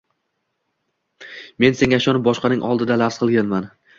[1.63, 3.71] men senga ishonib boshqaning oldida lafz qilganman